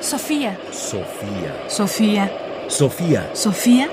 [0.00, 0.58] Sofía.
[0.72, 1.68] Sofía.
[1.68, 2.32] Sofía.
[2.68, 3.34] Sofía.
[3.34, 3.88] Sofía.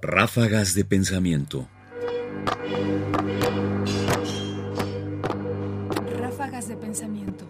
[0.00, 1.68] Ráfagas de pensamiento.
[6.18, 7.44] Ráfagas de pensamiento.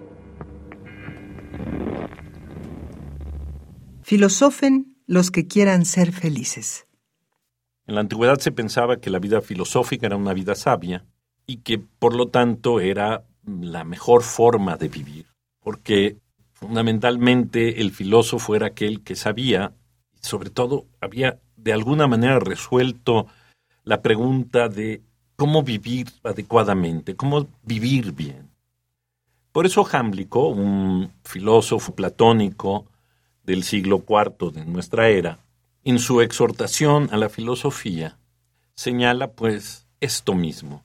[4.02, 6.88] Filosofen los que quieran ser felices.
[7.86, 11.06] En la antigüedad se pensaba que la vida filosófica era una vida sabia
[11.46, 15.26] y que por lo tanto era la mejor forma de vivir,
[15.60, 16.18] porque
[16.58, 19.72] fundamentalmente el filósofo era aquel que sabía,
[20.20, 23.28] sobre todo había de alguna manera resuelto
[23.84, 25.00] la pregunta de
[25.36, 28.50] cómo vivir adecuadamente, cómo vivir bien.
[29.52, 32.86] Por eso Jámblico, un filósofo platónico
[33.44, 35.38] del siglo IV de nuestra era,
[35.84, 38.18] en su exhortación a la filosofía,
[38.74, 40.82] señala pues esto mismo,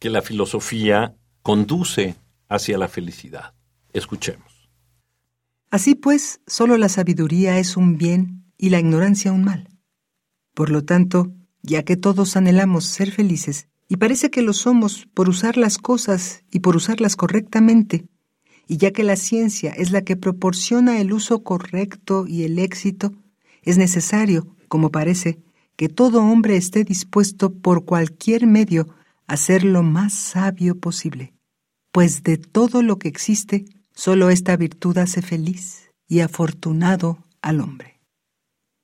[0.00, 2.16] que la filosofía conduce
[2.48, 3.54] hacia la felicidad.
[3.92, 4.53] Escuchemos.
[5.74, 9.70] Así pues, solo la sabiduría es un bien y la ignorancia un mal.
[10.54, 15.28] Por lo tanto, ya que todos anhelamos ser felices, y parece que lo somos por
[15.28, 18.06] usar las cosas y por usarlas correctamente,
[18.68, 23.12] y ya que la ciencia es la que proporciona el uso correcto y el éxito,
[23.62, 25.40] es necesario, como parece,
[25.74, 28.94] que todo hombre esté dispuesto por cualquier medio
[29.26, 31.34] a ser lo más sabio posible,
[31.90, 33.64] pues de todo lo que existe,
[33.94, 38.00] solo esta virtud hace feliz y afortunado al hombre.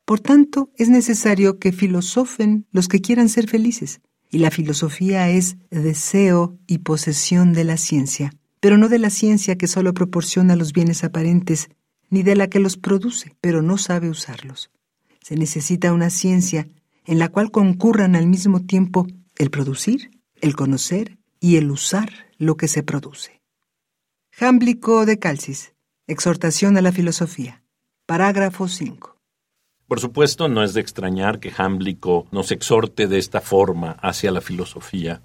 [0.05, 5.57] Por tanto, es necesario que filosofen los que quieran ser felices, y la filosofía es
[5.71, 10.73] deseo y posesión de la ciencia, pero no de la ciencia que solo proporciona los
[10.73, 11.69] bienes aparentes,
[12.11, 14.71] ni de la que los produce, pero no sabe usarlos.
[15.23, 16.69] Se necesita una ciencia
[17.07, 22.57] en la cual concurran al mismo tiempo el producir, el conocer y el usar lo
[22.57, 23.40] que se produce.
[24.33, 25.75] Jámblico de Calcis,
[26.07, 27.63] Exhortación a la Filosofía,
[28.07, 29.19] parágrafo 5.
[29.87, 34.41] Por supuesto, no es de extrañar que Jámblico nos exhorte de esta forma hacia la
[34.41, 35.21] filosofía.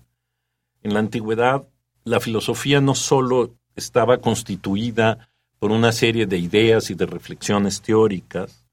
[0.82, 1.66] En la antigüedad,
[2.04, 5.30] la filosofía no sólo estaba constituida
[5.60, 8.66] por una serie de ideas y de reflexiones teóricas,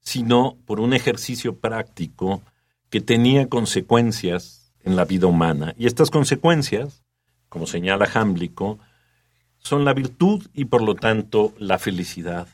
[0.00, 2.42] sino por un ejercicio práctico
[2.88, 5.74] que tenía consecuencias en la vida humana.
[5.76, 7.02] Y estas consecuencias,
[7.48, 8.78] como señala Jámblico,
[9.58, 12.48] son la virtud y por lo tanto la felicidad.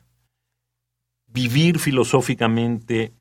[1.26, 3.12] Vivir filosóficamente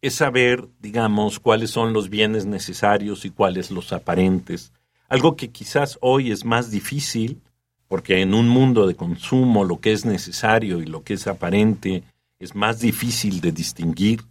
[0.00, 4.72] es saber, digamos, cuáles son los bienes necesarios y cuáles los aparentes,
[5.08, 7.40] algo que quizás hoy es más difícil,
[7.88, 12.02] porque en un mundo de consumo lo que es necesario y lo que es aparente
[12.38, 14.22] es más difícil de distinguir,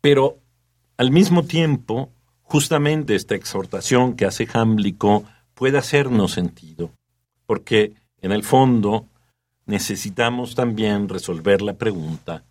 [0.00, 0.38] pero
[0.96, 2.10] al mismo tiempo,
[2.42, 5.24] justamente esta exhortación que hace Jámblico
[5.54, 6.90] puede hacernos sentido,
[7.46, 9.06] porque en el fondo
[9.66, 12.44] necesitamos también resolver la pregunta